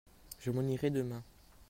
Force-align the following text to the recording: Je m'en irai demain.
Je 0.39 0.49
m'en 0.49 0.63
irai 0.63 0.89
demain. 0.89 1.23